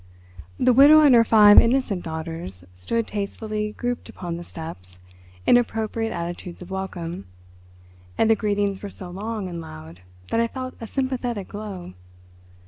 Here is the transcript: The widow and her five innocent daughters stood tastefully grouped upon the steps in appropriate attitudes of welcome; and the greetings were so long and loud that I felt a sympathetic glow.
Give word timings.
The 0.57 0.73
widow 0.73 1.01
and 1.01 1.13
her 1.13 1.23
five 1.23 1.59
innocent 1.61 2.01
daughters 2.03 2.63
stood 2.73 3.05
tastefully 3.05 3.73
grouped 3.73 4.09
upon 4.09 4.35
the 4.37 4.43
steps 4.43 4.97
in 5.45 5.57
appropriate 5.57 6.11
attitudes 6.11 6.59
of 6.59 6.71
welcome; 6.71 7.27
and 8.17 8.27
the 8.27 8.35
greetings 8.35 8.81
were 8.81 8.89
so 8.89 9.11
long 9.11 9.47
and 9.47 9.61
loud 9.61 10.01
that 10.31 10.39
I 10.39 10.47
felt 10.47 10.73
a 10.81 10.87
sympathetic 10.87 11.49
glow. 11.49 11.93